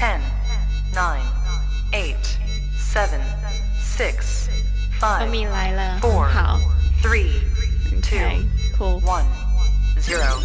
[0.00, 0.20] Ten,
[0.94, 1.22] nine,
[1.92, 2.38] eight,
[2.76, 3.20] seven,
[3.78, 4.48] six,
[5.00, 6.58] 小 five, 米来了，很 four, 好
[7.02, 7.30] three,
[7.96, 9.00] ，OK， two, cool。
[9.02, 9.24] one,
[10.00, 10.40] zero.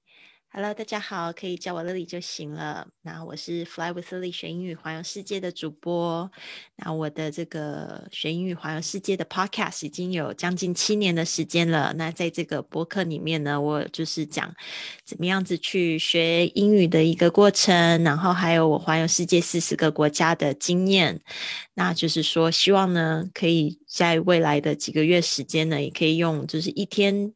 [0.52, 2.88] Hello，大家好，可以叫我 Lily 就行了。
[3.02, 6.28] 那我是 Fly with Lily 学英语环游世界的主播。
[6.74, 11.94] 那我的这个学英语环游世界的 Podcast 已经有将近七年的时间了。
[11.96, 14.52] 那在这个播客里面呢，我就是讲
[15.04, 21.20] 怎么样子去学英语的一个过程，然后还有我环游世界四十个国家的经验。
[21.74, 27.34] 那就是说，希望呢，可以在未来的几个月时间呢，也可以用就是一天。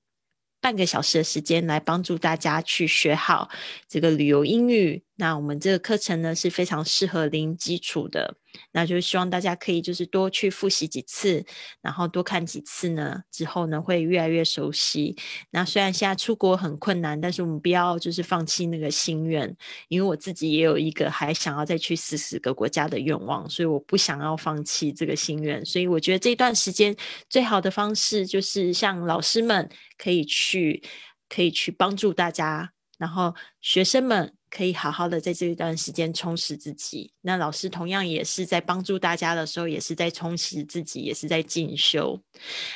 [0.65, 3.51] 半个小时的时间来帮助大家去学好
[3.87, 5.05] 这个旅游英语。
[5.17, 8.37] 那我们这个课程呢是非常适合零基础的，
[8.73, 11.45] 那就希望大家可以就是多去复习几次，
[11.81, 15.17] 然后多看几次呢，之后呢会越来越熟悉。
[15.51, 19.57] 那虽然现在出国很困难，但是我们不要就是放弃那个心愿，
[19.87, 25.65] 因为我自己也有一个还想要再去四十个国家的愿望，所以我不想要放弃这个心愿。
[25.65, 26.97] 所以我觉得这段时间
[27.31, 30.83] 最好的方式就是像老师们可以去，
[31.29, 34.35] 可以去帮助大家，然后学生们。
[34.55, 37.13] 可以好好的在这一段时间充实自己。
[37.23, 42.19] 那老师同样也是在帮助大家的时候，也是在充实自己，也是在进修。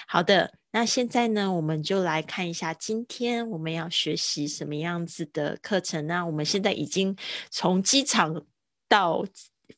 [0.09, 6.07] 好的，那现在呢，我们就来看一下今天我们要学习什么样子的课程。
[6.09, 7.17] 那我们现在已经
[7.51, 8.45] 从机场
[8.89, 9.25] 到。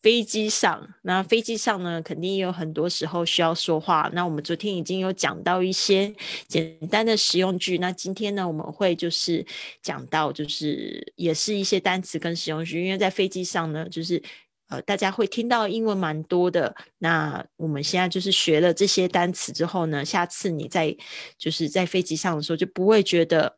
[0.02, 4.08] 飞机上，那飞机上呢，肯定也有很多时候需要说话。
[4.14, 6.14] 那我们昨天已经有讲到一些
[6.46, 9.44] 简单的实用句，那今天呢，我们会就是
[9.82, 14.22] 讲到，就是也是一些单词跟实用句，因为在飞机上呢，就是
[14.68, 16.74] 呃，大家会听到英文蛮多的。
[16.98, 20.96] 那我们现在就是学了这些单词之后呢，下次你在
[21.36, 23.56] 就是在飞机上的时候就不会觉得。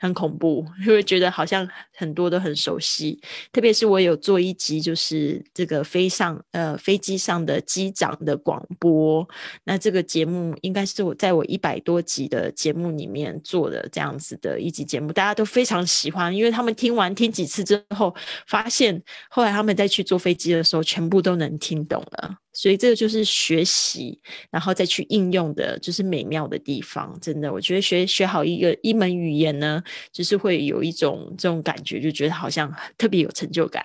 [0.00, 3.20] 很恐怖， 因为觉得好像很多都很熟悉，
[3.52, 9.28] 特别是我有做一集，就是这个飞上呃飞机上的机长的广播。
[9.64, 18.14] 那这个节目应该是我在我一百多集的节目里面做的这样子的一集节目，大家都非常喜欢，因为他们听完听几次之后，
[18.46, 22.38] 发现后来他们再去坐飞机的时候，全部都能听懂了。
[22.52, 27.16] 所以这个就是学习，然后再去应用的，就是美妙的地方。
[27.20, 33.84] 真的，我觉得学学好一个一门语言呢，就是会有一种这种感觉，就觉得好像特别有成就感。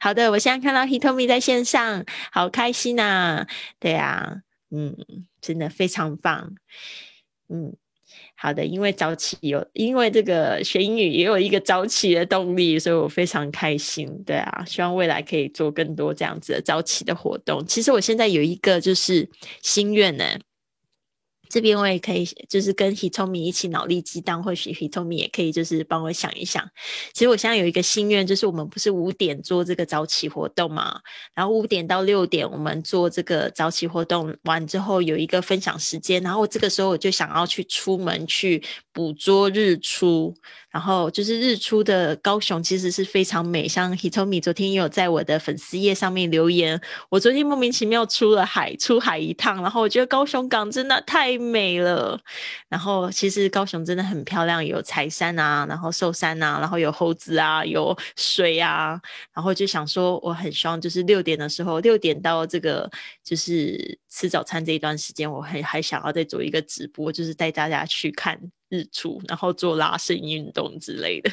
[0.00, 3.46] 好的，我现在看到 Hitomi 在线上，好开心呐！
[3.78, 4.36] 对啊，
[4.70, 4.96] 嗯，
[5.40, 6.54] 真的非常棒，
[7.48, 7.76] 嗯。
[8.42, 14.08] 好的，因为早起有，因为这个学英语也有一个早起的动力，所以我非常开心。
[14.24, 17.62] 对啊，希望未来可以做更多这样子的早起的活动。
[17.66, 19.28] 其实我现在有一个就是
[19.60, 20.24] 心愿呢。
[21.50, 26.64] 这边我也可以，就是跟 Hitomi 一起脑力激荡，或许 Hitomi 也可以，就是帮我想一想。
[27.12, 31.00] 其实我现在有一个心愿，就是我们不是五点做这个早起活动嘛，
[31.34, 38.62] 然后五点到六点我们做这个早起活动完之后有一个分享时间，然后这个时候我就想要去出门去
[38.92, 40.32] 捕捉日出，
[40.70, 51.39] 然后就是日出的高雄其实是非常美，像 Hitomi 昨天也有在我的粉丝页上面留言，我昨天莫名其妙出了海，出海一趟，然后我觉得高雄港真的太。
[51.40, 52.20] 美了，
[52.68, 59.00] 然后其实高雄真的很漂亮，有柴山啊，然后寿山啊，然后有猴子啊，有水啊，
[59.32, 62.90] 然后就想说，我很希望就是六点的时候，六点到这个
[63.24, 71.30] 就是吃早餐这一段时间，我还还想要再做一个直播，就是带大家去看日出，然后做拉伸运动之类的。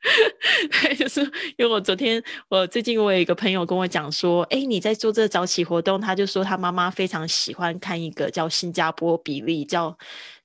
[0.72, 1.20] 对，就是
[1.58, 9.94] 因为我昨天，我最近我有一个朋友跟我讲说，哎，你在做这个早起活动，他就说他妈妈非常喜欢看一个叫新加坡比例，叫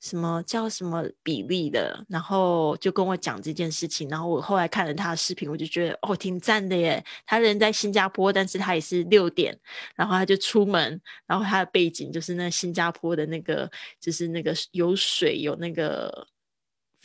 [0.02, 7.02] 什么叫什么比例的，然后就跟我讲这件事情，然后我后来看了他的视频，我就觉得哦，挺赞的耶。
[7.26, 9.58] 他人在新加坡，但是他也是六点，
[9.96, 16.28] 然后他就出门，然后他的背景就是那新加坡的那个，就是那个有水有那个。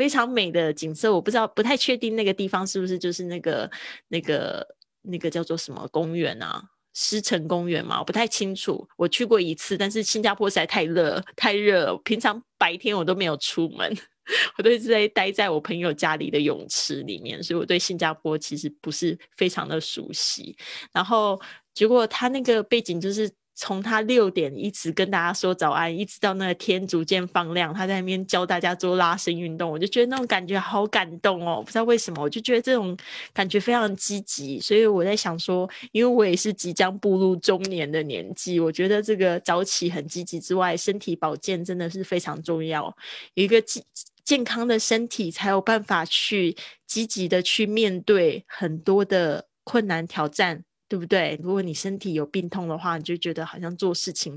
[0.01, 3.71] 非常美的景色，我不知道，不太确定那个地方是不是就是那个、
[4.09, 4.67] 那个、
[5.03, 6.65] 那个叫做什么公园啊？
[6.95, 8.89] 狮城公园嘛，我不太清楚。
[8.97, 11.95] 我去过一次，但是新加坡实在太热，太热。
[11.99, 13.95] 平常白天我都没有出门，
[14.57, 20.57] 我都一直在待在我朋友家里的泳池里面，所以我对新加坡其实不是非常的熟悉。
[20.95, 21.39] 然后
[21.75, 23.31] 结果他那个背景就是。
[23.61, 32.97] 从他六点一直跟大家说早安，一直到那个天逐渐放亮，他在那边教大家做拉伸运动，我就觉得那种感觉好感动哦，不知道为什么，我就觉得这种
[33.35, 42.97] 感觉非常积极，所以我在想说，因为我也是即将步入中年的年纪，我觉得这个早起很积极之外，身体保健真的是非常重要，
[43.35, 43.85] 一个健
[44.25, 50.65] 健康的身体才有办法去积极的去面对很多的困难挑战。
[50.91, 51.39] 对不对？
[51.41, 54.37] 如果你身体有病痛的话，你就觉得好像做事情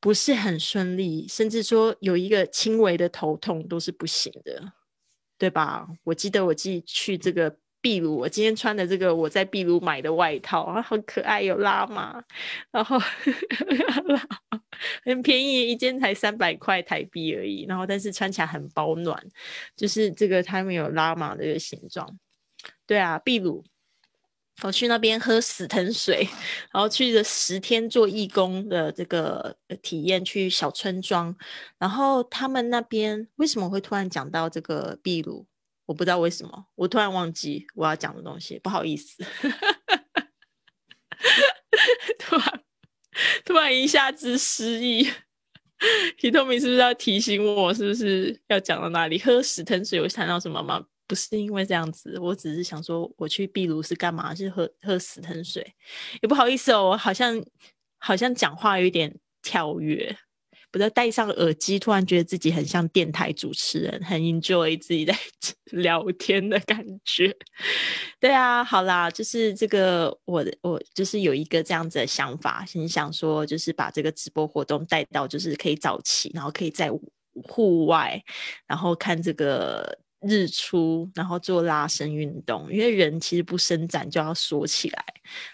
[0.00, 4.72] 不是很顺利，甚至说有一个轻微的头痛都是不行的，
[5.38, 5.86] 对吧？
[6.02, 12.20] 我记得我自己去这个秘鲁，我今天穿的这个我在秘鲁买的外套啊，好可爱，有拉马，
[12.72, 12.98] 然后
[15.04, 19.24] 很便宜，一件才三百块台币而已，然后但是穿起来很保暖，
[19.76, 22.18] 就是这个它没有拉马的形状，
[22.84, 23.64] 对啊，秘鲁。
[24.62, 26.28] 我去那边喝死藤水，
[26.72, 31.34] 然后去了十天做义工的这个体验，去小村庄。
[31.78, 35.46] 然后他们那边为什么会突然讲到这个秘鲁？
[35.86, 39.24] 我不知道为什么，我突然忘记我要讲的东西，不好意思。
[42.18, 42.62] 突然
[43.44, 45.04] 突然一下子失忆，
[46.20, 49.18] Hitomi 是不是要提醒我，是不是要讲到哪里？
[49.18, 50.86] 喝死藤水有谈到什么吗？
[51.06, 54.34] 不是因为这样子，我只是想说，我去壁炉是干嘛？
[54.34, 55.74] 是喝喝死藤水，
[56.22, 57.42] 也不好意思哦，我好像
[57.98, 60.16] 好像讲话有点跳跃，
[60.70, 65.14] 不知道戴上耳机，突然觉得自己很像电台主持人，很 enjoy 自己在
[65.72, 67.36] 聊天的感觉。
[68.18, 76.90] 对啊，好啦，就是这个，我我就是有一个这样子的想法，很想说，就是把这个直播活动带到，就是可以早起，然后可以在
[77.48, 78.22] 户外，
[78.66, 79.98] 然后看这个。
[80.22, 85.04] 日出，然后做拉伸运动，因为人其实不伸展就要缩起来，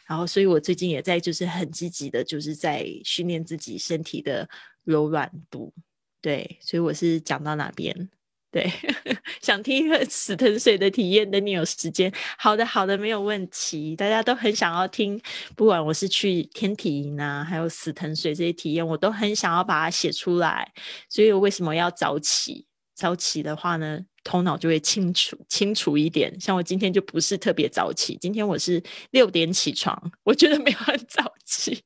[0.06, 4.48] 然后所以我最近也在就是很积极的，就是在训练自己身体的
[4.84, 5.72] 柔软度。
[6.20, 8.10] 对，所以我是讲到哪边？
[8.50, 8.72] 对，
[9.42, 12.10] 想听死藤水的体验，等你有时间。
[12.38, 13.94] 好的，好的，没有问题。
[13.94, 15.20] 大家都很想要听，
[15.54, 20.72] 不管我是去天体营啊，还有死藤水这些体验，我都很想要把它写出来。
[21.10, 22.66] 所以我为什么要早起？
[22.98, 24.04] 早起的话呢？
[24.24, 31.82] 头脑就会清楚清楚一点，像我今天就不是特别早起，今天我是六点起床，我觉得没有很早起，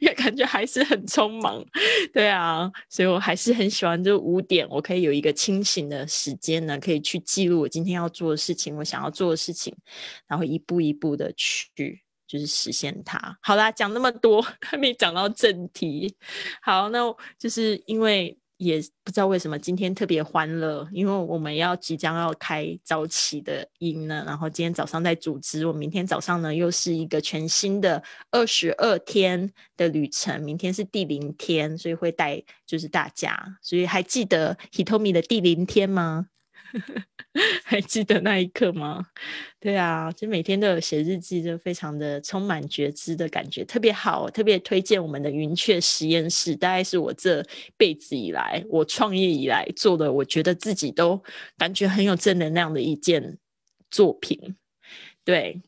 [0.00, 1.64] 也感觉还是很匆忙，
[2.12, 9.74] 对啊，所以我还是很喜欢就五点，我可以有一个清醒的时间呢，可以去记录我今天要做的事情，我想要做的事情，
[10.28, 13.36] 然后一步一步的去就是实现它。
[13.42, 16.14] 好啦，讲那么多还没讲到正题，
[16.60, 17.00] 好，那
[17.40, 18.38] 就是因为。
[18.56, 24.22] 也不知道为什么今天特别欢乐，因为我们要即将要开早起的音呢。
[24.26, 33.58] 然后今天早上在组织，我明天早上呢又是一个全新的二十二天的旅程，明天是第零天，所以会带就是大家。
[33.60, 36.28] 所以还记得 Hitomi 的第零天吗？
[37.64, 39.06] 还记得那一刻吗？
[39.58, 47.44] 对啊，就每天都有写日记，就非常的充满觉知的感觉，特别好，特别推荐我们的云雀实验室，大概是我这
[47.76, 51.22] 辈子以来，我创业以来做的，我觉得自己都
[51.56, 53.38] 感觉很有正能量的一件
[53.90, 54.56] 作品，
[55.24, 55.62] 对。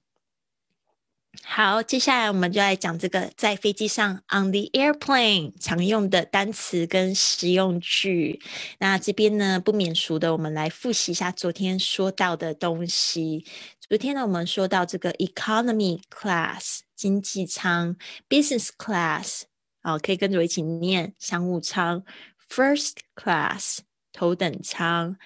[1.43, 8.41] 好，接下来我们就来讲这个在飞机上 on the airplane 常用的单词跟实用句。
[8.79, 13.45] 那这边呢不免俗的，我们来复习一下昨天说到的东西。
[13.81, 17.97] 昨天呢，我们说到这个 economy class 经济舱
[18.29, 19.43] ，business class
[19.83, 22.03] 好，可以跟着我一起念商务舱
[22.49, 23.79] ，first class
[24.13, 25.17] 头等舱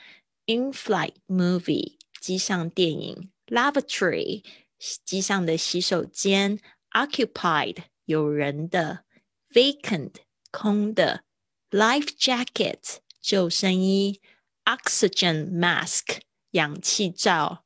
[0.46, 4.42] ，in-flight movie 机上电影，lavatory。
[5.04, 6.58] 机上的洗手间
[6.92, 9.04] ，occupied 有人的
[9.52, 10.12] ，vacant
[10.50, 11.24] 空的
[11.70, 14.20] ，life jacket 救生衣
[14.64, 16.18] ，oxygen mask
[16.52, 17.64] 氧气罩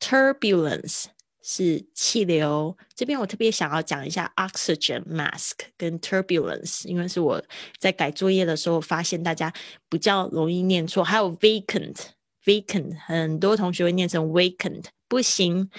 [0.00, 1.06] ，turbulence
[1.42, 2.76] 是气流。
[2.94, 7.42] 这边我特别想要讲一下 oxygen mask 跟 turbulence，因为是我
[7.78, 9.52] 在改作业的时候发现大家
[9.88, 11.02] 比较容易念错。
[11.02, 15.70] 还有 vacant，vacant 很多同学会念成 vacant，不行。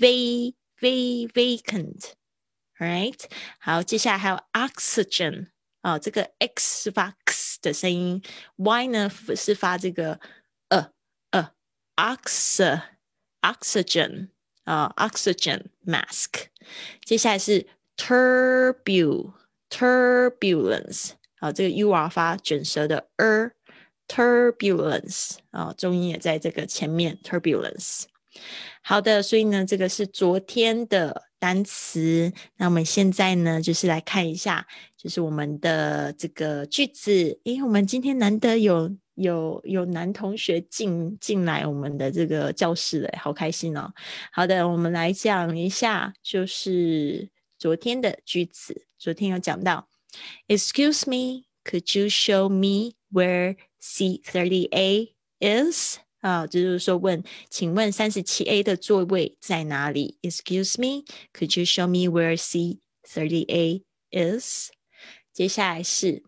[0.00, 3.20] v v vacant，right？
[3.58, 5.48] 好，接下来还有 oxygen
[5.80, 8.22] 啊，这个 x 是发 x 的声音，
[8.56, 10.20] y 呢是发这个
[10.68, 10.92] 呃
[11.30, 11.52] 呃
[11.96, 12.80] ox
[13.40, 14.28] oxygen
[14.64, 16.48] 啊 oxygen mask。
[17.04, 17.66] 接下来是
[17.96, 19.32] turbul
[19.70, 23.52] turbulence 啊，这个 u r 发卷舌的 er
[24.06, 28.04] turbulence 啊，重音也在这个前面 turbulence。
[28.85, 32.33] 好的，所以呢，这个是昨天的单词。
[32.57, 37.39] 那我们现在呢，就是来看一下，就是我们的这个句子。
[37.45, 43.89] 诶，我们今天难得有有有男同学进进来我们的这个教室了，好开心哦！
[44.33, 48.85] 好的，我们来讲一下，就是昨天的句子。
[48.99, 49.87] 昨天有讲到
[50.49, 56.02] ，Excuse me, could you show me where C thirty A is？
[56.22, 60.18] 啊，就是说问，请问三十七 A 的座位在哪里？
[60.22, 64.70] Excuse me, could you show me where C thirty A is？
[65.32, 66.24] 接下来是，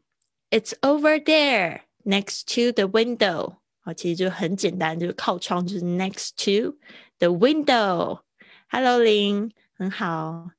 [0.50, 3.56] It's over there next to the window。
[3.80, 6.76] 啊，其实就很简单，就是靠窗，就是 next to
[7.18, 10.50] the window。Hello，林，很好。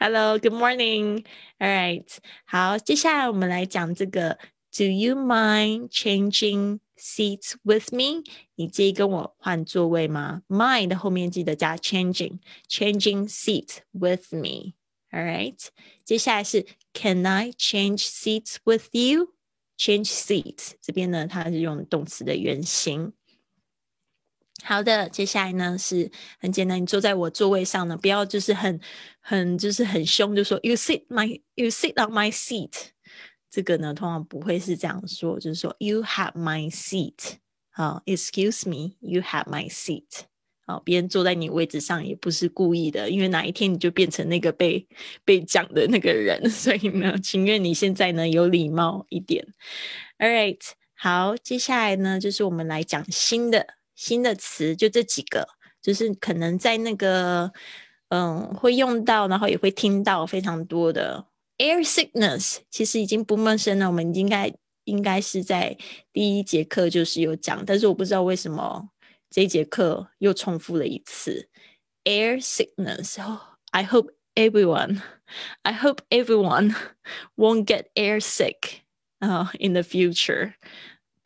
[0.00, 1.24] Hello, good morning.
[1.58, 4.38] All right，好，接下来我们来讲这个。
[4.76, 8.23] Do you mind changing seats with me？
[8.55, 14.73] 你介意跟我换座位吗？Mind 后面记得加 changing，changing seats with me。
[15.09, 15.57] All right，
[16.05, 23.13] 接下来是 Can I change seats with you？Change seats 这边呢，它是用动词的原形。
[24.63, 28.79] 好的，接下来呢是很简单，你坐在我座位上呢，不要就是很
[29.19, 32.91] 很就是很凶，就说 You sit my you sit on my seat。
[33.51, 37.33] 这个呢通常不会是这样说，就是说 You have my seat。
[37.69, 40.21] 好，Excuse me, you have my seat。
[40.65, 44.87] 好，别人坐在你位置上也不是故意的，因为哪一天你就变成那个被
[45.25, 49.45] 被讲的那个人， 所以呢，情愿你现在呢有礼貌一点。
[50.17, 50.59] All right，
[50.95, 53.75] 好，接下来呢就是我们来讲新的。
[53.93, 55.47] 新的词就这几个，
[55.79, 57.51] 就是可能在那个
[58.09, 61.23] 嗯会用到，然后也会听到非常多的
[61.60, 63.86] air sickness，其实已经不陌生了。
[63.86, 64.52] 我们应该
[64.84, 65.76] 应该是在
[66.12, 68.90] 第一节课就是有讲，但是我不知道为什么
[69.30, 71.48] 这一节课又重复了一次
[72.04, 75.02] air sickness。I hope everyone,
[75.62, 76.74] I hope everyone
[77.36, 78.82] won't get air sick,
[79.20, 80.54] uh, in the future.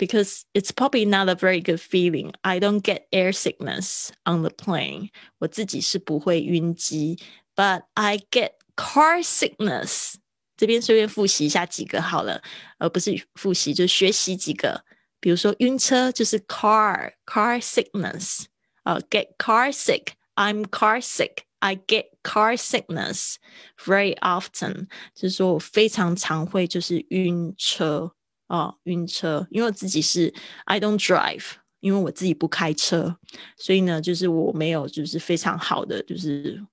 [0.00, 2.32] because it's probably not a very good feeling.
[2.42, 5.10] I don't get air sickness on the plane.
[5.38, 7.18] 我自己是不会晕机，
[7.54, 10.14] but I get car sickness。
[10.57, 12.41] 这边随便复习一下几个好了，
[12.77, 14.83] 而不是复习，就学习几个。
[15.19, 18.43] 比如说晕车就是 car car sickness，
[18.83, 20.07] 啊、，get car sick。
[20.35, 21.43] I'm car sick.
[21.59, 23.35] I get car sickness
[23.77, 28.11] very often，就是说我非常常会就是晕车。
[28.47, 30.31] 哦，晕车，因为我自己是
[30.65, 33.17] I don't drive，因为我自己不开车，
[33.57, 36.63] 所以呢，就是我没有就是非常好的，就是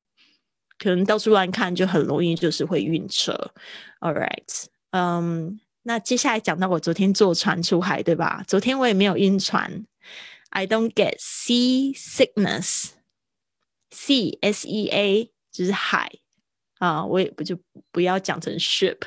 [0.82, 3.32] 可能到处乱看就很容易就是会晕车。
[4.00, 8.42] All right，嗯，那接下来讲到我昨天坐船出海，对吧？
[8.48, 9.86] 昨天我也没有晕船
[10.50, 12.96] ，I don't get sea sickness，sea
[14.40, 16.10] s e a 就是海。
[16.78, 17.56] 啊，我也不就
[17.92, 18.98] 不要讲成 ship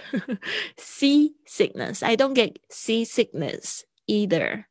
[0.77, 2.05] sea sickness.
[2.05, 4.63] I don't get sea sickness either.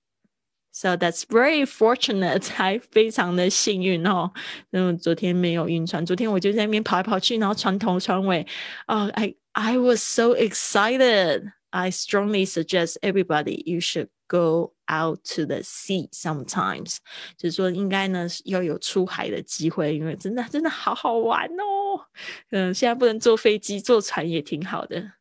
[0.74, 4.31] So that's very fortunate，还非常的幸运哦。
[4.72, 8.46] 嗯，昨天没有晕船，昨天我就在那边跑来跑去，然后船头船尾。
[8.88, 11.51] 哦、uh,，I I was so excited.
[11.72, 16.98] I strongly suggest everybody you should go out to the sea sometimes，
[17.38, 22.08] 就是说应该呢要有出海的机会，因为真的真的好好玩哦。
[22.51, 25.12] 嗯，现在不能坐飞机，坐船也挺好的。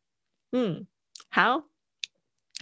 [0.51, 0.87] 嗯，
[1.29, 1.65] 好，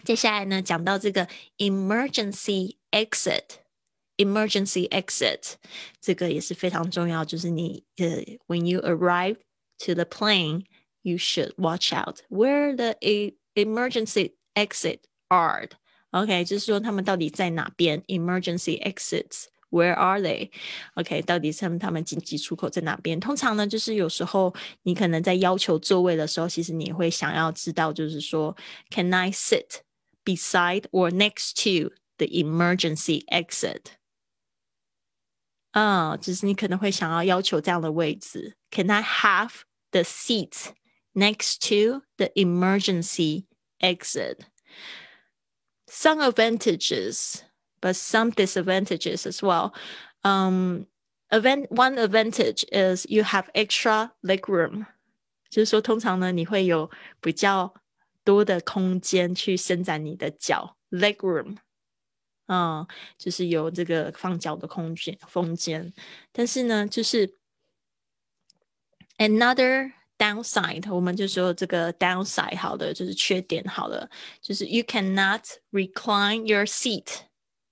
[0.04, 5.54] 接下来呢讲到这个 emergency exit，emergency exit
[6.02, 9.38] 这个也是非常重要，就是你呃 when you arrive
[9.80, 12.98] to the plane。You should watch out where the
[13.56, 15.00] emergency exit
[15.30, 15.70] are.
[16.12, 18.02] OK，就是说他们到底在哪边？
[18.08, 20.50] Emergency exits where are they?
[20.96, 23.18] OK，到底他们他们紧急出口在哪边？
[23.22, 28.54] 通常呢，就是有时候你可能在要求座位的时候，其实你会想要知道，就是说，
[28.90, 29.80] Can I sit
[30.26, 33.82] beside or next to the emergency exit？
[35.72, 38.56] 啊，就是你可能会想要要求这样的位置。
[38.72, 39.62] Can I have
[39.92, 40.74] the seat
[41.14, 43.46] next to the emergency
[43.80, 44.46] exit?
[45.88, 47.44] some advantages,
[47.82, 49.74] but some disadvantages as well.
[50.24, 50.88] Um,
[51.32, 54.86] event one advantage is you have extra leg room，
[55.50, 56.90] 就是说通常呢你会有
[57.22, 57.74] 比较
[58.24, 61.58] 多的空间去伸展你的脚，leg room，
[62.48, 62.88] 嗯，
[63.18, 65.94] 就是有这个放脚的空间空间。
[66.32, 67.38] 但是呢，就是
[69.18, 74.10] another downside，我们就说这个 downside 好的，就是缺点好了，
[74.42, 77.08] 就是 you cannot recline your seat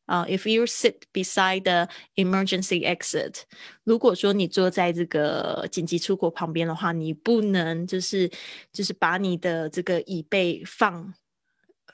[0.05, 3.41] 啊、i f you sit beside the emergency exit，
[3.83, 8.29] 如果说你坐在这个紧急出口旁边的话，你不能就是
[8.71, 11.11] 就是把你的这个椅背放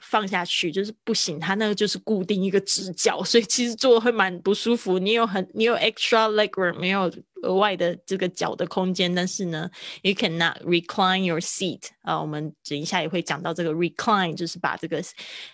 [0.09, 4.97] 放下去，就是不行，它那个就是固定一个直角，所以其实坐会蛮不舒服。
[4.97, 7.11] 你有很你有 extra leg room，没有
[7.43, 9.69] 额外的这个脚的空间，但是呢
[10.03, 12.19] ，you cannot recline your seat 啊。
[12.19, 15.03] 我们等一下也会讲到这个 recline，就是把这个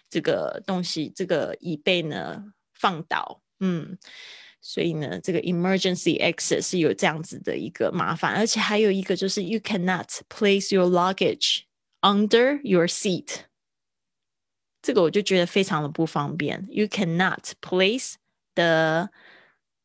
[0.09, 2.43] 这个东西这个椅背呢
[2.73, 3.97] 放倒，嗯。
[4.65, 11.63] 所以呢，这个 emergency exit 是有这样子的一个麻烦，而且还有一个就是 you cannot place your luggage
[11.99, 13.39] under your seat。
[14.82, 16.66] 这个我就觉得非常的不方便。
[16.70, 18.14] You cannot place
[18.54, 19.10] the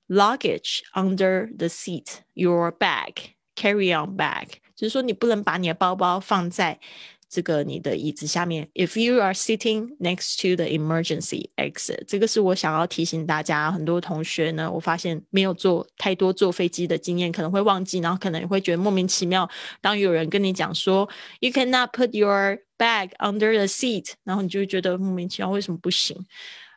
[0.08, 6.80] luggage under the seat, your bag, carry-on bag，就是说你不能把你的包包放在
[7.29, 8.69] 这个你的椅子下面。
[8.75, 13.71] If you are sitting next to the emergency exit，这个是我想要提醒大家。
[13.71, 19.49] 很多同学呢，我发现没有坐太多坐飞机的经验，可能会忘记，然后可能会觉得莫名其妙。
[19.81, 21.09] 当有人跟你讲说
[21.41, 26.17] ，You cannot put your bag under the seat，然后你就觉得莫名其妙，为什么不行？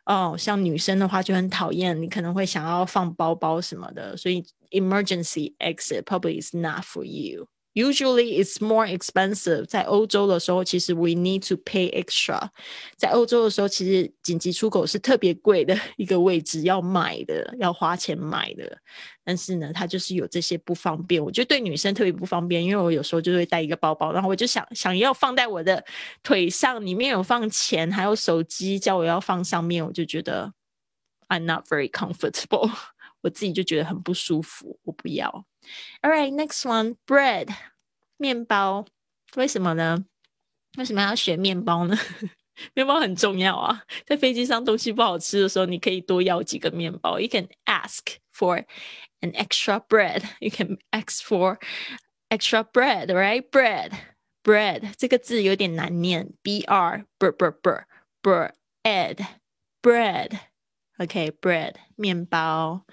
[0.04, 7.46] 哦，像女生的话就很讨厌，你可能会想要放包包什么的，所以 emergency exit probably is not for you.
[7.74, 9.64] Usually it's more expensive.
[9.64, 12.50] 在欧洲的时候，其实 we need to pay extra.
[12.96, 18.78] 在欧洲的时候，其实紧急出口是特别贵的一个位置，要买的，要花钱买的。
[19.24, 21.24] 但是呢，它就是有这些不方便。
[21.24, 25.82] 我觉得对女生特别不方便，因为我有时候就会带一个包包，然后我就想想要放在我的
[26.22, 30.52] 腿上，里面有放钱，还有手机，叫我要放上面，我就觉得
[31.28, 32.70] I'm not very comfortable.
[33.21, 35.45] 我自己就觉得很不舒服，我不要。
[36.01, 37.49] All right, next one, bread，
[38.17, 38.85] 面包。
[39.35, 40.05] 为什么呢？
[40.77, 41.97] 为什么要选面包呢？
[42.73, 47.19] 面包很重要啊，在飞机上东西不好吃的时候，你可以多要几个面包。
[47.19, 48.65] You can ask for
[49.21, 50.23] an extra bread.
[50.39, 51.59] You can ask for
[52.29, 53.47] extra bread, right?
[53.49, 53.91] Bread,
[54.43, 57.71] bread 这个字有点难念，b r b b b
[58.23, 59.27] bread,
[59.83, 60.39] bread.
[61.01, 62.85] OK, bread 面包。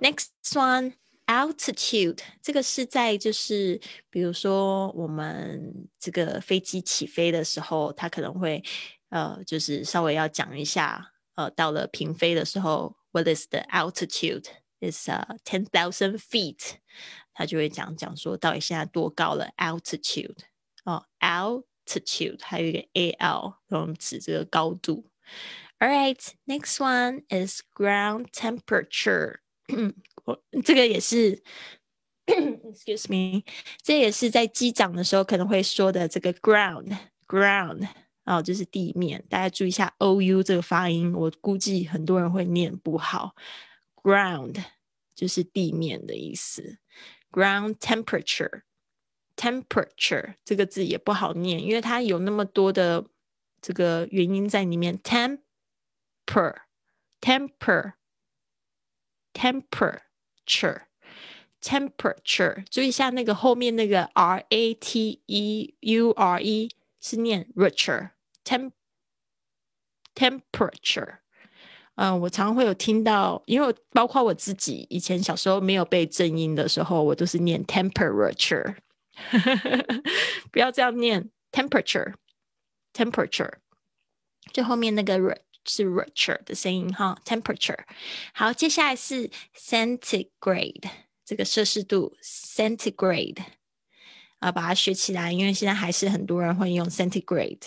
[0.00, 0.94] Next one,
[1.26, 8.62] altitude 这个是在就是比如说我们这个飞机起飞的时候，它可能会
[9.08, 14.46] 呃就是稍微要讲一下，呃到了平飞的时候，what is the altitude?
[14.80, 16.76] Is uh ten thousand feet，
[17.34, 20.38] 他就会讲讲说到底现在多高了，altitude
[20.84, 25.10] 哦，altitude 还有一个 al，我们指这个高度。
[25.78, 29.36] All right, next one is ground temperature
[30.24, 31.42] 我这个也是，
[32.26, 33.42] excuse me，
[33.82, 37.88] 这也是在机长的时候可能会说的这个 ground ground
[38.24, 39.24] 哦，就是地面。
[39.30, 43.34] 大家注意一下 o u 这个发音，我估计很多人会念不好。
[44.02, 44.62] ground
[45.14, 46.78] 就是地面的意思。
[47.30, 48.62] ground temperature
[49.34, 53.06] temperature 这个字也不好念，因为它有那么多的
[53.62, 54.98] 这个元音在里面。
[56.26, 56.54] temper
[57.20, 57.92] temper
[59.32, 60.82] temperature
[61.60, 68.10] temperature，注意一下那个后面那个 r a t e u r e 是念 richer
[68.44, 68.72] temp
[70.14, 71.18] temperature。
[71.96, 78.76] 嗯，我常会有听到，因为包括我自己以前小时候没有被正音的时候，我都是念 temperature，
[80.50, 82.14] 不要这样念 temperature
[82.94, 83.52] temperature，
[84.50, 87.83] 最后面那个 r 是 richer 的声音哈，temperature。
[88.33, 90.89] 好，接下来是 centigrade
[91.25, 93.39] 这个摄氏度，centigrade
[94.39, 97.59] 啊，把它学起来，因为现在还是很多人会用 centigrade。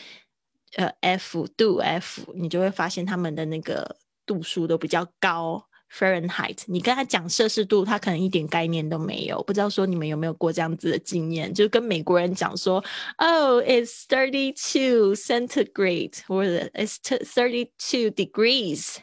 [0.76, 5.68] 呃 F 度 F，你就会发现他们的那个度数都比较高。
[5.96, 9.42] Fahrenheit，你跟他讲摄氏度，他可能一点概念都没有。
[9.44, 12.84] 不知道说你们有没有过这样子的经验，就跟美国人讲说
[13.18, 18.96] ，Oh, it's thirty two centigrade，或者 It's thirty two degrees，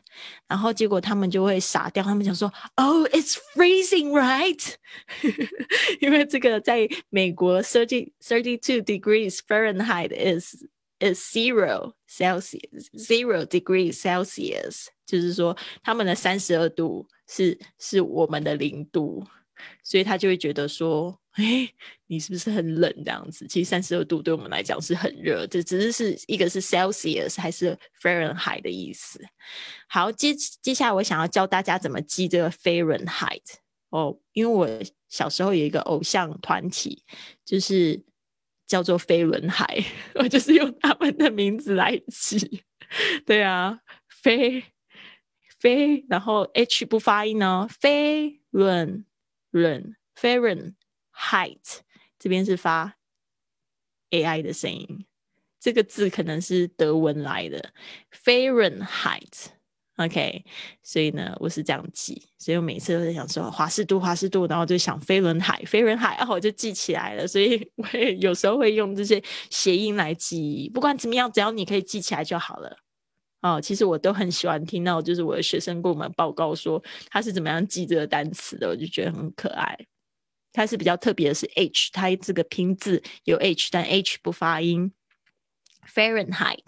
[0.47, 4.61] 然后结果他们就会傻掉，他们讲说，Oh, it's freezing, right？
[6.01, 10.65] 因为这个在美国 thirty thirty two degrees Fahrenheit is
[11.01, 19.25] is zero Celsius, zero degrees Celsius，就是说他们的三十二度是是我们的零度，
[19.83, 21.67] 所以他就会觉得说，哎，
[22.05, 23.47] 你是不是很冷这样子？
[23.47, 29.19] 其实三十二度对我们来讲是很热，这只是是一个是 Celsius 还是 Fahrenheit 的意思。
[29.89, 33.41] 好，接接下来我想要教大家怎么记这个 Fahrenheit
[33.89, 34.69] 哦，因为我
[35.09, 37.03] 小时候有一个偶像团体，
[37.43, 38.03] 就是。
[38.71, 39.83] 叫做飞轮海，
[40.15, 42.63] 我就是用他们的名字来起。
[43.25, 44.63] 对啊，飞
[45.59, 49.05] 飞，然后 H 不发音呢，飞轮
[49.49, 51.81] 轮 Fahrenheit，
[52.17, 52.95] 这边是发
[54.09, 55.05] AI 的声音，
[55.59, 57.73] 这个字可能是德文来的
[58.23, 59.47] Fahrenheit。
[59.97, 60.43] OK，
[60.81, 67.27] 所以呢，我是这样记，所以我每次都在想说华氏度、华氏度，然后就想飞轮海、飞轮海，然后我就记起来了。
[67.27, 70.71] 所以 我也有时候会用这些谐音来记。
[70.73, 72.77] 不管怎么样，只要你可以记起来就好了。
[73.41, 79.77] 哦，其实我都很喜欢听到，就是我的学生跟我们报告说他是怎么样记这个单词的，我就觉得很可爱。
[80.53, 84.93] 它是比较特别的是 H，它这个拼字有 H，但 H 不发音。
[85.93, 86.63] Fahrenheit，All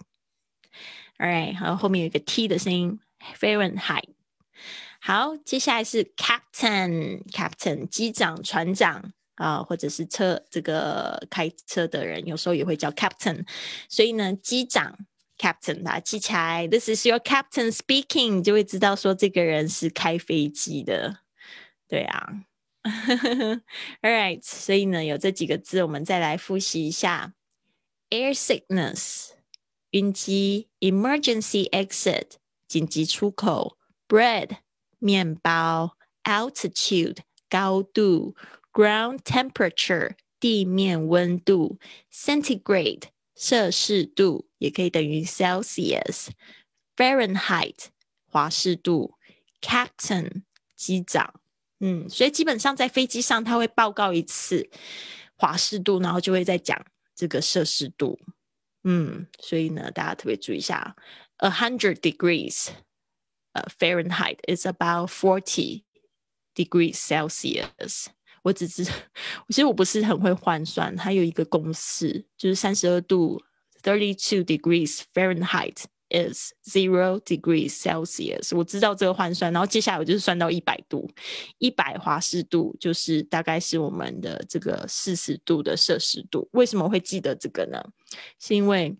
[1.18, 2.98] right，然后后面有一个 T 的声音。
[3.39, 4.09] Fahrenheit。
[5.01, 13.47] 好，接下来是 Captain，Captain 机长、船长啊，或者是车这个开车的人，有时候也会叫 Captain。
[13.87, 14.97] 所以呢，机长
[15.37, 21.19] Captain 把它记起来，This is your Captain speaking，就会知道说这个人是开飞机的。
[21.87, 22.43] 对啊，
[22.83, 23.61] All
[24.01, 24.41] right。
[24.43, 27.33] 所以呢，有这几个字，我们再来复习一下：
[28.09, 29.29] Air sickness，
[29.91, 32.31] 晕机；Emergency exit。
[32.74, 34.56] 紧急出口，bread
[34.98, 38.34] 面包，altitude 高度
[38.72, 41.78] ，ground temperature 地面温度
[42.12, 43.02] ，centigrade
[43.36, 47.76] 摄氏度也可以等于 Celsius，Fahrenheit
[48.26, 49.14] 华氏度
[49.60, 50.42] ，captain
[50.74, 51.40] 机长，
[51.78, 54.68] 嗯，所以基本上在飞機上他会报告一次
[55.36, 56.84] 华氏度，然后就会再讲
[57.14, 58.18] 这个摄氏度，
[58.82, 60.96] 嗯，所以呢，大家特别注意一下。
[61.37, 62.69] a hundred degrees
[63.53, 65.83] uh, Fahrenheit is about forty
[66.55, 68.07] degrees Celsius。
[68.41, 68.85] 我只是，
[69.49, 73.41] 其实我不是很会换算，它有一个公式，就是三十二度
[73.83, 78.55] thirty two degrees Fahrenheit is zero degrees Celsius。
[78.55, 81.09] 我知道这个换算，然后接下来我就是算到一百度，
[81.57, 86.47] 一百华氏度就是大概是我们的这个四十度的摄氏度。
[86.53, 87.83] 为什么会记得这个呢？
[88.39, 88.97] 是因为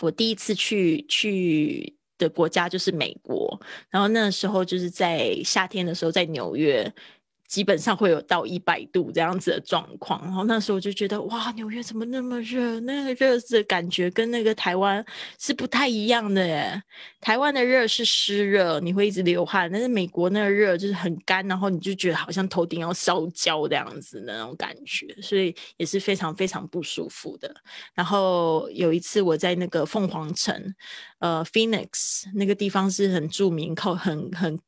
[0.00, 6.92] 我第一次去去的国家就是美国，然后那时候就是在夏天的时候，在纽约。
[7.48, 12.78] 基本上会有到一百度这样子的状况，然后那时候我就觉得哇，纽约怎么那么热？
[12.80, 15.04] 那个热的感觉跟那个台湾
[15.40, 16.80] 是不太一样的耶。
[17.20, 27.50] 台湾的热是湿热，你会一直流汗，但是美国那个热就是很干，然后你就觉得好像头顶要烧焦这样子的那种感觉，所以也是非常非常不舒服的。
[27.94, 30.74] 然后有一次我在那个凤凰城，
[31.20, 34.60] 呃，Phoenix 那个地方是很著名，靠很很。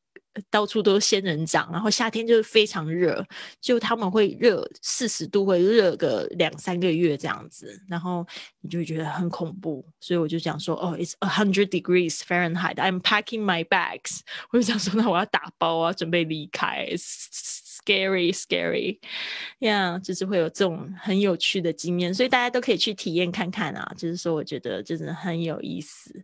[0.48, 3.24] 到处都是仙人掌，然后夏天就是非常热，
[3.60, 8.26] 就他们会热四十度，会热个两三个月这样子，然后
[8.60, 14.20] 你就觉得很恐怖，所以我就讲说，哦，it's a hundred degrees Fahrenheit，I'm packing my bags，
[14.52, 16.88] 我就想说，那我要打包啊，准备离开。
[17.82, 18.98] Scary, scary，
[19.60, 23.92] 呀，就是会有这种很有趣的经验，所以大家都可以去体验看看啊。
[23.96, 26.14] 就是说，我觉得真的很有意思。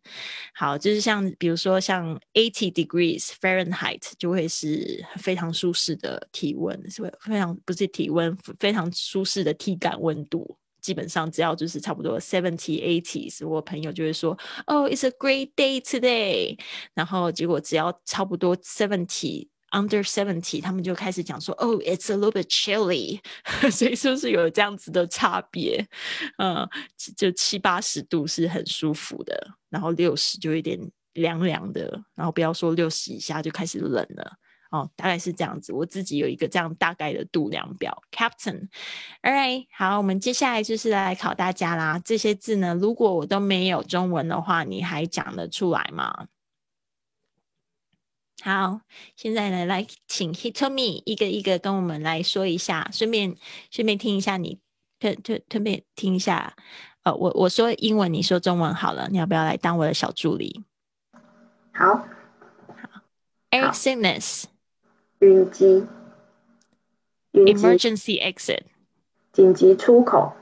[0.54, 10.58] 好，就是像比如说像 eighty degrees Fahrenheit，就会是非常舒适的体温，是非常不是体温，非常舒适的体感温度。
[10.82, 16.56] 基本上只要就是差不多 seventy, eighties，我朋友就会说，哦，it's a great day today。
[16.94, 19.48] 然后结果只要差不多 seventy。
[19.72, 23.20] Under seventy，他们就开始讲说，哦，it's a little bit chilly，
[23.70, 25.84] 所以是不是有这样子的差别？
[26.38, 26.66] 嗯，
[27.16, 30.78] 就七八十度是很舒服的，然后六十就有点
[31.14, 34.32] 凉凉的，然后不要说六十以下就开始冷了。
[34.70, 35.72] 哦，大概是这样子。
[35.72, 38.68] 我自己有一个这样大概的度量表，Captain。
[39.22, 42.00] All right，好，我们接下来就是来考大家啦。
[42.04, 46.26] 这些字呢，如果我都没有中文的话，你还讲得出来吗？
[48.42, 48.80] 好，
[49.16, 53.36] 现在呢，来请 Hitomi 一个一个跟我们来说一下，顺便
[53.70, 54.60] 顺便听一下你
[55.00, 56.54] 特特特别听一下。
[57.02, 60.64] 呃，我我说英文，你说中文好了，你要不要来当我的小助理？
[61.72, 62.04] 好，好
[63.50, 64.44] ，air sickness，
[65.20, 65.86] 晕机
[67.32, 68.62] ，，emergency exit，
[69.32, 70.34] 紧急出口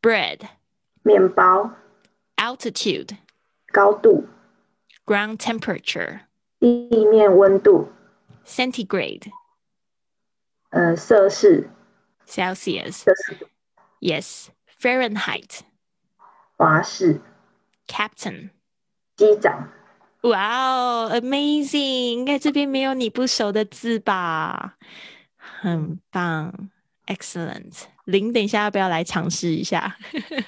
[0.00, 0.40] ，bread，
[1.02, 1.72] 面包
[2.36, 3.16] ，altitude，
[3.72, 4.26] 高度
[5.04, 6.20] ，ground temperature，
[6.60, 7.88] 地面温度
[8.46, 9.30] ，centigrade，
[10.68, 11.70] 呃，摄氏
[12.26, 13.46] ，Celsius，摄氏度
[14.00, 15.60] ，yes，Fahrenheit，
[16.56, 17.20] 华氏
[17.88, 18.50] ，captain。
[19.16, 19.68] 机长，
[20.22, 22.12] 哇哦，amazing！
[22.12, 24.76] 应该这边没有你不熟的字吧？
[25.36, 26.70] 很棒
[27.10, 27.82] ，excellent。
[28.06, 29.96] 零，等一下要不要来尝试一下？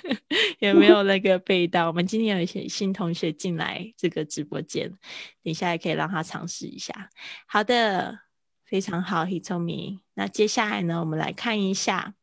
[0.61, 1.87] 有没有那个背到？
[1.88, 4.98] 我们今天有一些新同学进来这个直播间，等
[5.42, 7.11] 一下也可以让他尝试一下。
[7.46, 8.20] 好的，
[8.64, 10.01] 非常好，Hitomi。
[10.14, 12.14] 那接下来呢，我们来看一下。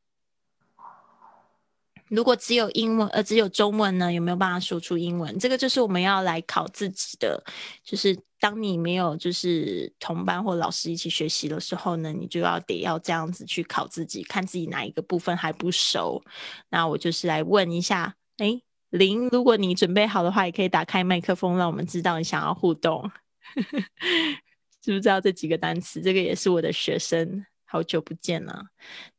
[2.10, 5.38] 如果只有英文，呃，只有中文呢，有没有办法说出英文？
[5.40, 7.42] 这个就是我们要来考自己的，
[7.84, 16.24] 就是当你没有就是同班或老师一起学习的时候呢，你就要得要这样子去考自己，看自己哪一个部分还不熟。
[16.70, 23.12] 那我就是来问一下，诶，林，如果你准备好的话，也可以打开麦克风，让我们知道你想要互动。
[24.82, 26.02] 知不知道这几个单词？
[26.02, 28.66] 这个也是我的学生，好久不见了。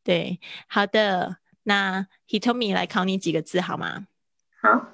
[0.02, 1.36] 对，好的。
[1.64, 4.06] 那 Hitomi 来考你几个字好吗？
[4.60, 4.86] 好，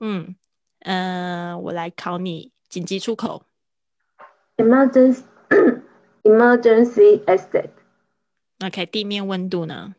[0.00, 0.36] 嗯，
[0.80, 3.44] 呃，我来考你紧急出口。
[4.56, 5.22] emergency
[6.22, 7.70] emergency exit
[8.64, 9.94] OK，地面温度呢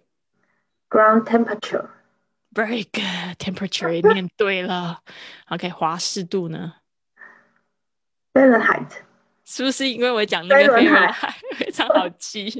[0.90, 3.38] ground temperature？Very good.
[3.40, 5.02] Temperature 也念对了。
[5.48, 6.74] OK，华氏度呢
[8.34, 8.90] ？Fahrenheit
[9.46, 12.52] 是不是因为我讲那个飞轮飞轮海非常好记？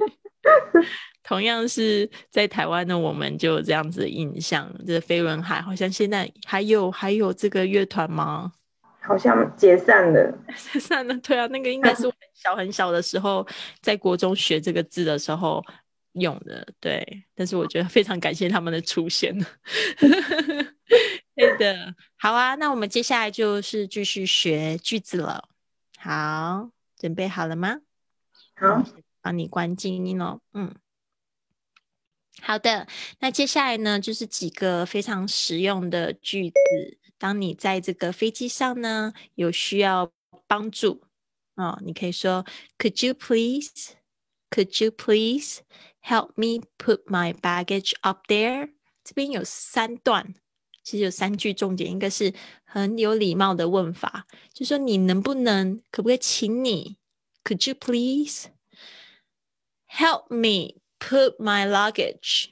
[1.24, 4.72] 同样是在台湾呢，我们就有这样子的印象。
[4.86, 8.52] 这飞轮海好像现在还有还有这个乐团吗？
[9.04, 10.32] 好像解散了，
[10.72, 13.46] 解散了，对啊，那个应该是我很小很小的时候，
[13.82, 15.64] 在国中学这个字的时候
[16.14, 17.24] 用的，对。
[17.34, 19.36] 但是我觉得非常感谢他们的出现。
[21.36, 25.50] 对的，好啊，那我们接下来就是继续学句子了。
[25.98, 27.78] 好，准备好了吗？
[28.56, 28.84] 好，
[29.22, 30.40] 帮你关静音哦。
[30.54, 30.76] 嗯，
[32.40, 32.88] 好的。
[33.20, 36.56] 那接下来呢，就是几个非常实用的句子。
[37.18, 40.12] 当你在这个飞机上呢，有需要
[40.48, 41.04] 帮助
[41.56, 42.46] 哦，你可以说
[42.78, 43.94] Could you please?
[44.50, 45.60] Could you please
[46.02, 48.72] help me put my baggage up there？
[49.04, 50.34] 这边有三段，
[50.84, 52.34] 其实有三句重点，应该是
[52.66, 56.98] 很有礼貌的问法，就说你能不能，可不可以请你
[57.44, 58.48] ？Could you please
[59.88, 62.52] help me put my luggage？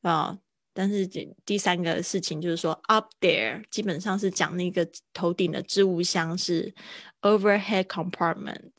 [0.00, 0.36] 啊、
[0.72, 6.74] 但是这第三个事情就是说，up there 基本上是讲那个头顶的置物箱是
[7.20, 8.72] overhead compartment。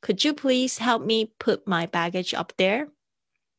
[0.00, 2.90] Could you please help me put my baggage up there？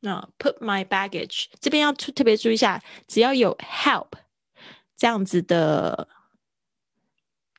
[0.01, 4.09] 那、put my baggage 这边要特特别注意一下，只要有 help
[4.97, 6.07] 这样子的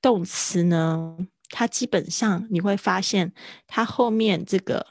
[0.03, 1.17] 动词呢，
[1.49, 3.33] 它基本上你会发现
[3.67, 4.87] 它后面这个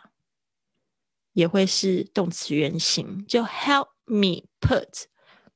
[1.38, 5.04] 也会是动词原形，就 help me put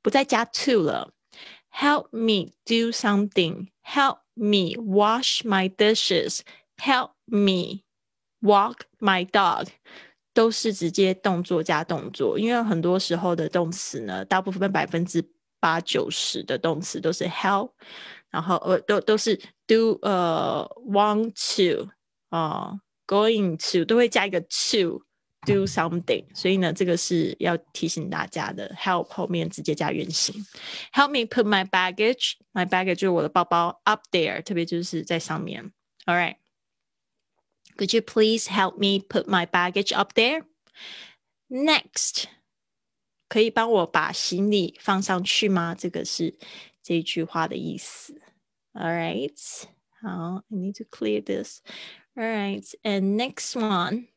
[0.03, 1.11] 不再加 to 了
[1.71, 7.81] ，help me do something，help me wash my dishes，help me
[8.41, 9.69] walk my dog，
[10.35, 15.27] 都是直接动作加动作，因为很多时候的动词呢，大部分百分之
[15.59, 17.71] 八九十的动词都是 help，
[18.29, 21.89] 然后呃都都是 do 呃 want to
[22.29, 25.01] 啊、going to 都会加一个 to。
[25.46, 28.74] do something，所以呢，这个是要提醒大家的。
[28.76, 30.34] help 后面直接加原形。
[30.92, 35.72] Help me put my baggage, my baggage 就是我的包包 up there，特别就是在上面。
[36.04, 36.36] All right.
[37.76, 40.44] Could you please help me put my baggage up there?
[41.48, 42.24] Next，
[43.28, 45.74] 可以帮我把行李放上去吗？
[45.74, 46.38] 这个是
[46.82, 48.20] 这一句话的意思。
[48.72, 49.64] All right.
[50.00, 51.60] 好，I need to clear this.
[52.14, 52.64] All right.
[52.82, 54.08] And next one.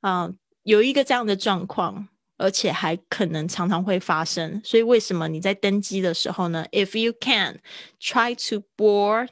[0.00, 0.30] 啊、
[0.62, 4.60] 有一个这样的状况，而且还可能常常会发生。
[4.64, 7.60] 所以为什么你在登机的时候呢？If you can
[8.00, 9.28] try to board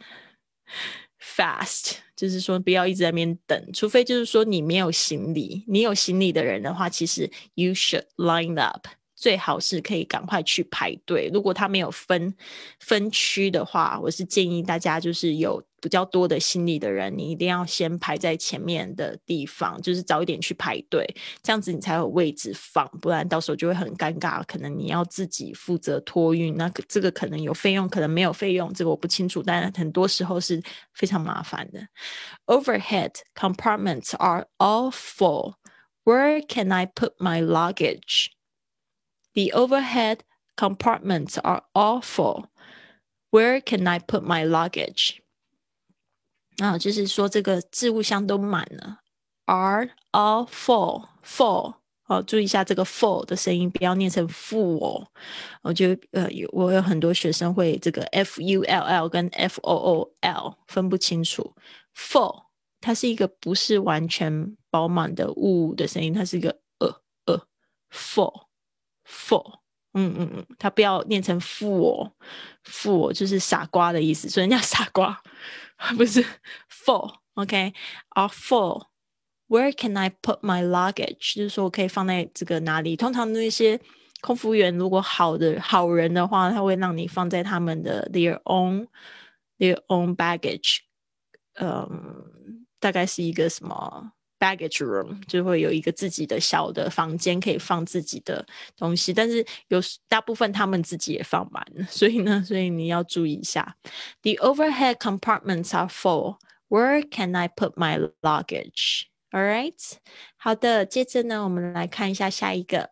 [1.20, 8.86] fast，就是说不要一直在那边等，除非就是说你没有行李，你有行李的人的话，其实 you should line up。
[9.18, 11.30] 最好是可以赶快去排队。
[11.32, 12.34] 如果他没有分
[12.80, 21.05] 分区的话，我是建议大家就是有比较多的行李的人，你一定要先排在前面的地方，就是早一点去排队，
[21.41, 24.43] 这样子你才有位置放，不然到时候就会很尴尬。
[24.45, 30.61] 可能你要自己负责托运，那这个可能有费用，可能没有费用，这个我不清楚，但很多时候是
[30.93, 31.87] 非常麻烦的。
[32.45, 35.55] Overhead compartments are all full.
[36.03, 38.31] Where can I put my luggage?
[39.33, 40.19] The overhead
[40.57, 42.45] compartments are all full.
[43.31, 45.21] Where can I put my luggage?
[46.58, 49.00] 啊，就是说这个置物箱都满了。
[49.46, 51.06] Are all full?
[51.24, 51.74] Full
[52.06, 55.06] 哦，注意一下这个 full 的声音，不要念成 full 哦。
[55.62, 61.54] 我就呃，有我有很多学生会这个 f u l l 跟 f o o l 分不清楚。
[61.96, 62.44] Full
[62.80, 67.46] 它是一个不是完全饱满的物的声音，它是一个呃呃
[67.90, 68.46] full。
[69.08, 69.60] full，
[69.94, 75.16] 嗯嗯嗯，它不要念成 fool，fool 就是傻瓜的意思，所以人家傻瓜
[75.96, 76.24] 不是
[76.70, 77.72] for O K
[78.10, 78.86] are for。
[79.48, 81.36] Where can I put my luggage？
[81.36, 82.96] 就是说我可以放在这个哪里？
[82.96, 83.80] 通常那些
[84.20, 88.88] 空服员如果好的好人的话，他会让你放在他们的 their own
[89.58, 90.78] their own baggage，
[91.60, 98.43] 嗯，大概是一个什么 ？baggage room 就会有一个自己的小的房间，可以放自己的
[98.75, 103.77] 东西，但是有大部分他们自己也放满，所以呢，所以你要注意一下。
[104.23, 106.37] The overhead compartments are full.
[106.69, 109.03] Where can I put my luggage?
[109.29, 109.75] All right，
[110.37, 112.89] 好的，接着呢，我们来看一下下一个。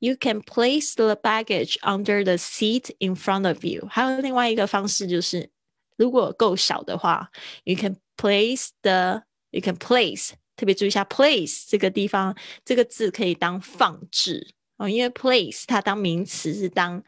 [0.00, 3.86] You can place the baggage under the seat in front of you。
[3.88, 5.50] 还有另外一个方式就是，
[5.96, 7.30] 如果够小的话，
[7.64, 17.02] you can place the you can place 特别注意一下，place 这个地方这个字可以当放置哦，因为 place 它当名词是当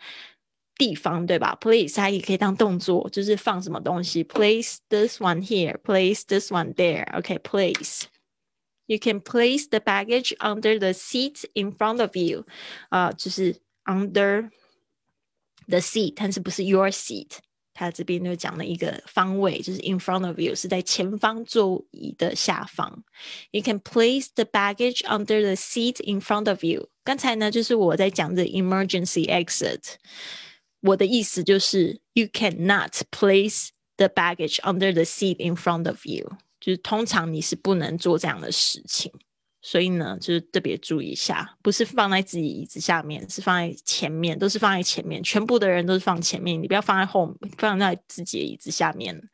[0.77, 1.57] 地方，对吧？
[1.61, 4.25] place 它也可以当动作，就是放什么东西。
[4.25, 7.07] Place this one here, place this one there.
[7.17, 8.05] OK, place.
[8.87, 12.45] You can place the baggage under the seat in front of you.
[12.89, 14.51] 啊，就是 under
[15.69, 17.39] the seat，但是不是 your seat。
[17.77, 23.03] 他这边就讲了一个方位，就是 in front of you，是在前方座椅的下方。
[23.51, 26.89] You can place the baggage under the seat in front of you。
[27.03, 29.95] 刚才呢，就是我在讲的 emergency exit。
[30.83, 36.29] 我的意思就是 you cannot place the baggage under the seat in front of you，
[36.61, 39.13] 就是通常你是不能做这样的事情。
[39.68, 49.30] 所以呢，就是特别注意一下，不是放在自己椅子下面，是放在前面，都是放在前面，全部的人都是放前面，你不要放在后，放在自己的椅子下面，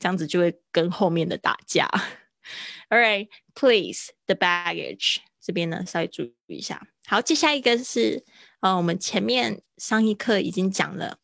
[0.00, 1.88] 这样子就会跟后面的打架。
[2.90, 6.88] All right, please the baggage 这边呢稍微注意一下。
[7.06, 8.24] 好，接下一个是
[8.58, 11.18] 呃，我们前面上一课已经讲了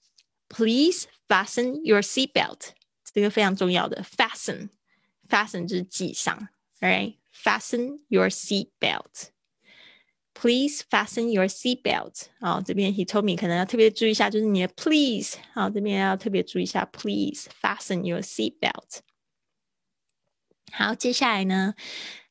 [0.48, 2.68] ，please fasten your seat belt，
[3.12, 6.46] 这个非常重要的，fasten，fasten 就是系上
[6.79, 7.22] ，All right。
[7.32, 9.32] fasten your seat belt.
[10.34, 12.28] Please fasten your seat belt.
[12.40, 19.00] 啊、哦，这边 he told me 可能要特别注意一下，就是你的 please 啊、哦，这边要特别注意一下，please fasten your seat belt.
[20.72, 21.74] 好，接下来呢，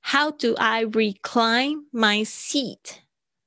[0.02, 2.98] How do I recline my seat?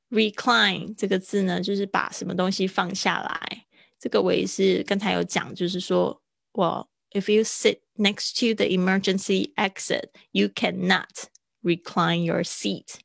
[0.09, 3.65] Recline 这个字呢，就是把什么东西放下来。
[3.97, 11.27] 这个我也是刚才有讲，就是说我 if you sit next to the emergency exit, you cannot
[11.63, 12.99] recline your seat.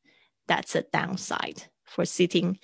[0.46, 2.58] That's a downside for sitting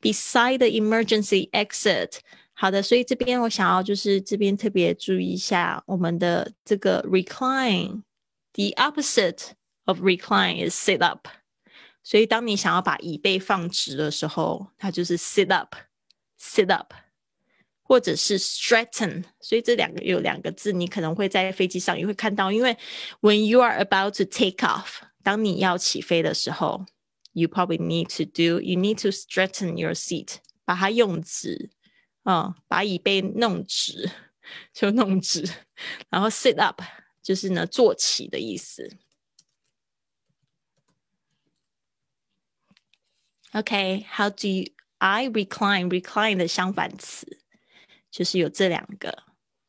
[0.00, 2.18] beside the emergency exit.
[2.52, 9.52] 好的，所以这边我想要就是这边特别注意一下我们的这个 recline。The opposite
[9.84, 11.28] of recline is sit up。
[12.02, 16.92] 所以当你想要把椅背放直的时候，它就是 sit up，sit up，
[17.82, 19.24] 或者是 straighten。
[19.38, 22.76] 所以这两个有两个字，你可能会在飞机上也会看到，因为
[23.20, 25.02] when you are about to take off。
[25.24, 26.86] 当你要起飞的时候，
[27.32, 31.70] you probably need to do you need to straighten your seat，把它用直，
[32.24, 34.10] 嗯，把椅背弄直，
[34.72, 35.48] 就弄直，
[36.08, 36.82] 然后 sit up
[37.22, 38.96] 就是呢坐起的意思。
[43.52, 44.64] OK，how、okay, do you,
[44.98, 45.88] I recline?
[45.88, 47.38] Recline 的相反词
[48.10, 49.24] 就是有这两个。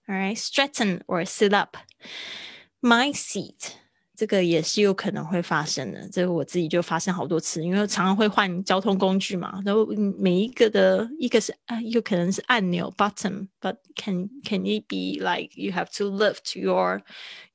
[0.08, 1.78] All right, straighten or sit up.
[2.80, 3.74] My seat.
[4.17, 9.87] 这个也是有可能会发生的，这个我自己就发生好多次，因为常常会换交通工具嘛，然后
[10.19, 17.03] 每一个的一个是啊，有可能是按钮 button，but can can it be like you have to lift your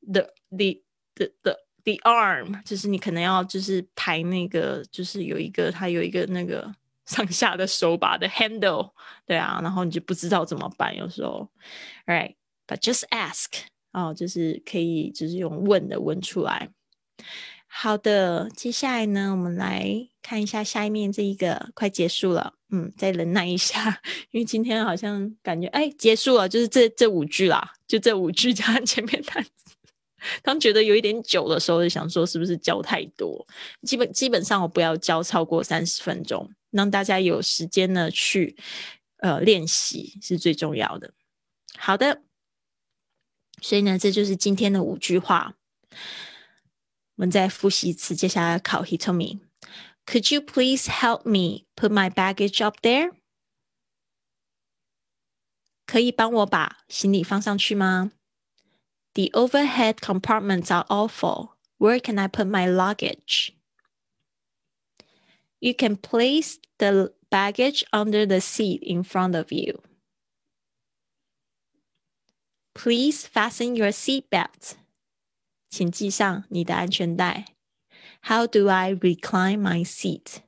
[0.05, 0.81] the the
[1.15, 6.71] the the the arm，就是你可能要就是抬那个，就是有一个它有一个那个
[7.07, 8.91] 上下的手把的 handle，
[9.25, 11.49] 对啊，然后你就不知道怎么办，有时候
[12.05, 13.47] ，right，but just ask，
[13.91, 16.69] 哦，就是可以就是用问的问出来。
[17.67, 29.49] 好的，接下来呢，我们来看一下下面这一个，快结束了，嗯，再忍耐一下， 因为今天好像感觉哎结束了，就是这这五句啦，就这五句加上前面单词。
[30.43, 33.47] 当觉得有一点久的时候，就想说是不是教太多？
[33.83, 38.55] 基本基本上我不要教超过三十分钟，让大家有时间呢去
[39.17, 41.11] 呃练习是最重要的。
[41.77, 42.21] 好的，
[43.62, 45.54] 所以呢，这就是今天的五句话。
[47.16, 49.40] 我们再复习一次，接下来考 He told me,
[50.04, 53.12] "Could you please help me put my baggage up there?"
[55.86, 58.12] 可以帮我把行李放上去吗？
[59.14, 61.52] The overhead compartments are awful.
[61.78, 63.54] Where can I put my luggage?
[65.58, 69.82] You can place the baggage under the seat in front of you.
[72.73, 74.77] Please fasten your seatbelt.
[75.69, 77.55] 请系上你的安全带。
[78.23, 80.43] How do I recline my seat？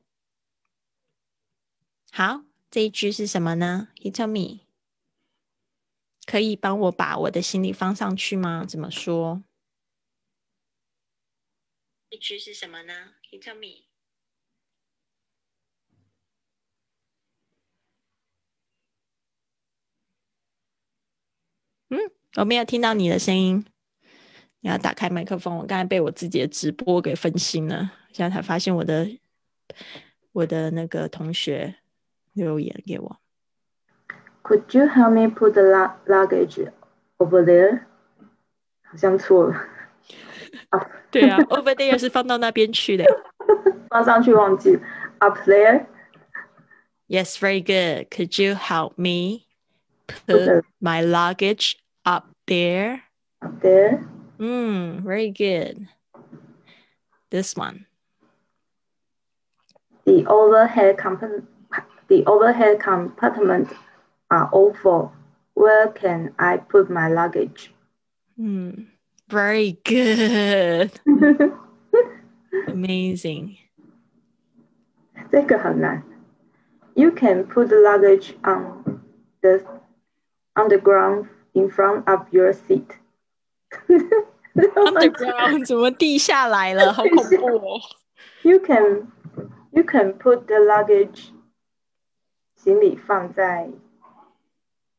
[2.12, 4.66] 好，这一句是什么呢？He told me，
[6.26, 8.66] 可以帮我把我的行李放上去吗？
[8.66, 9.44] 怎么说？
[12.10, 13.88] 这句是什么呢？He told me.
[21.94, 22.00] 嗯，
[22.38, 23.64] 我没有听到你的声音。
[24.62, 29.08] 你要打开麦克风，我刚才被我自己的直播给分心了，现在才发现我的
[30.32, 31.76] 我的那个同学
[32.34, 33.18] 留言给我。
[34.42, 35.62] Could you help me put the
[36.08, 36.72] luggage
[37.18, 37.82] over there？
[38.82, 39.56] 好像错了。
[41.12, 43.06] 对啊，over there 是放到那边去的。
[43.90, 44.80] 放上去忘记。
[45.20, 45.86] Up there。
[47.08, 48.10] Yes, very good.
[48.10, 49.46] Could you help me
[50.08, 51.74] put my luggage
[52.05, 53.03] up there?
[53.43, 54.09] Up there.
[54.39, 55.89] Mm, very good.
[57.31, 57.87] This one.
[60.07, 61.49] The overhead compartment,
[62.09, 63.69] the overhead compartment
[64.31, 65.13] are awful.
[65.55, 67.75] Where can I put my luggage?
[68.41, 68.87] Mm,
[69.29, 70.93] very good.
[72.69, 73.59] Amazing.
[75.31, 76.03] 这个很难。
[76.95, 79.01] You can put the luggage on
[79.43, 79.63] the
[80.57, 82.87] on the ground in front of your seat.
[84.55, 86.93] Underground 怎么地下来了？
[86.93, 87.81] 好恐怖哦！
[88.43, 89.09] You can
[89.71, 91.29] you can put the luggage
[92.57, 93.69] 行李放在，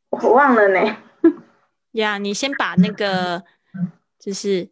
[0.09, 0.97] 我忘了呢。
[1.91, 3.43] 呀，你先把那个
[4.17, 4.69] 就是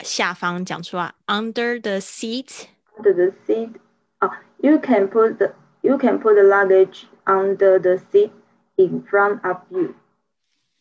[0.00, 3.74] 下方讲出来，under the seat。Under the seat
[4.18, 8.30] 啊，You can put the you can put the luggage under the seat
[8.76, 9.94] in front of you.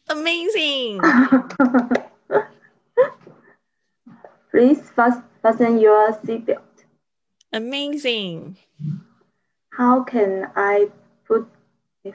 [0.07, 0.99] Amazing.
[4.51, 4.81] Please
[5.41, 6.85] fasten your seatbelt.
[7.51, 8.57] Amazing.
[9.71, 10.89] How can I
[11.27, 11.45] put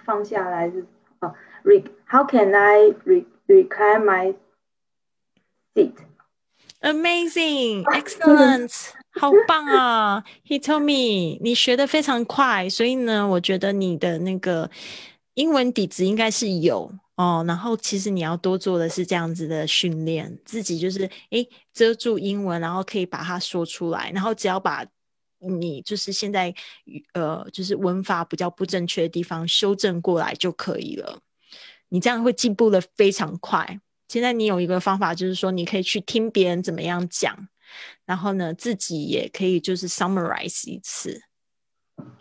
[0.05, 0.87] 放下来是
[1.20, 4.35] 哦，re How can I re recline my
[5.74, 5.95] seat?
[6.81, 8.93] Amazing, excellent.
[9.11, 10.24] 好棒啊！
[10.47, 14.70] He told me 你学的非常快，所以呢，我觉得你的那个
[15.35, 16.93] 英文底子应该是有。
[17.16, 24.84] 哦，然后其实你要多做的是这样子的训练，自己就是诶遮住英文，然后可以把它说出来，然后只要把
[25.39, 26.53] 你就是现在
[27.14, 31.20] 呃就是文法比较不正确的地方修正过来就可以了。
[31.89, 33.80] 你这样会进步的非常快。
[34.07, 37.47] 现在你有一个方法，就是说你可以去听别人怎么样讲，
[38.05, 41.22] 然后呢自己也可以就是 summarize 一次。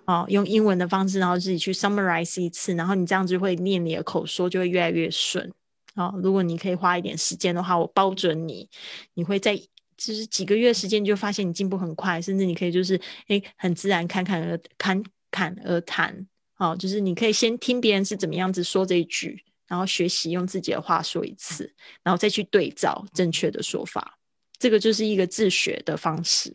[0.05, 5.51] 哦，用英文的方式，然后自己去 summarize 一次，然后你这样子会念你的口说就会越来越顺。
[5.95, 8.69] 哦，如果你可以花一点时间的话，我包准你，
[9.15, 9.57] 你会在
[9.97, 16.27] 就是几个月时间就发现你进步很快，甚至你可以就是诶很自然侃侃而侃侃而谈。
[16.59, 24.19] 哦，就是你可以先听别人是怎么样子说这一句，然后学习用自己的话说一次，然后再去对照正确的说法。
[24.59, 26.55] 这个就是一个自学的方式。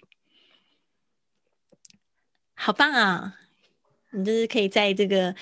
[2.59, 3.35] 好棒啊！
[4.11, 5.33] 你就是可以在这个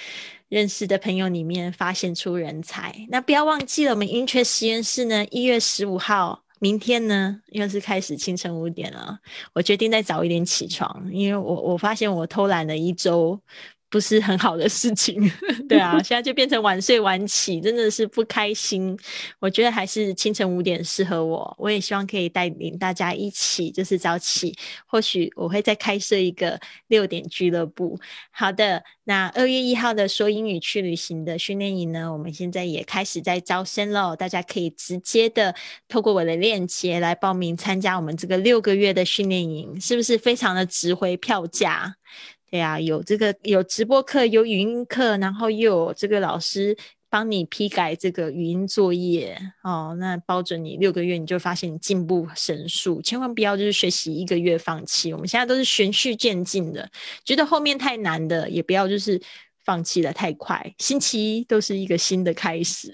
[0.49, 2.93] 认识的朋友里面发现出人才。
[3.09, 9.17] 那不要忘记了，我们 Intrust 实验室呢，一月十五号，明天呢又是开始清晨五点了。
[9.53, 13.39] 我决定再早一点起床，因为我我发现我偷懒了一周，
[13.89, 15.31] 不是很好的事情，
[15.69, 18.97] 对啊，现在就变成晚睡晚起，真的是不开心。
[19.39, 24.55] 我觉得还是清晨五点适合我，我也希望可以带领大家一起就是早起。
[24.85, 27.97] 或许我会再开设一个六点俱乐部。
[28.31, 35.55] 好的，那二月一号的说英语去旅行的训练营呢，我们现在也开始在招生喽，大家可以直接的
[35.87, 41.95] 透过我的链接来报名参加我们这个六个月的训练营，是不是非常的值回票价？
[42.55, 46.73] 对呀，有这个有直播课，有语音课，然后又有这个老师
[47.09, 55.11] 帮你批改这个语音作业哦，那包准你六个月你就发现你进步神速，千万不要就是学习一个月放弃。
[55.11, 56.89] 我们现在都是循序渐进的，
[57.25, 59.21] 觉得后面太难的也不要就是
[59.65, 60.73] 放弃的太快。
[60.77, 62.91] 星期一都是一个新的开始。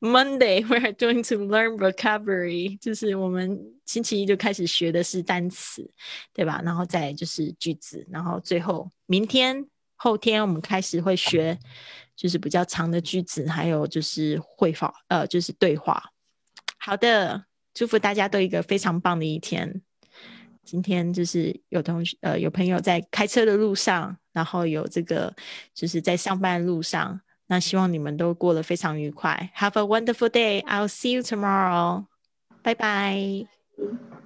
[0.00, 5.90] Monday we are going to learn vocabulary，就是我们星期一就开始学的是单词，
[6.34, 6.60] 对吧？
[6.62, 9.66] 然后再就是句子，然后最后明天、
[9.96, 11.58] 后天我们开始会学，
[12.14, 16.10] 就是比较长的句子，还有就是会话，呃，就是对话。
[16.78, 19.80] 好的，祝福大家都一个非常棒的一天。
[20.64, 25.34] 今天就是有同学，呃，有朋友在开车的路上，然后有这个
[25.74, 27.20] 就是在上班路上。
[27.46, 29.50] 那希望你们都过得非常愉快。
[29.56, 30.62] Have a wonderful day.
[30.64, 32.06] I'll see you tomorrow.
[32.62, 33.14] 拜拜
[33.76, 34.23] bye.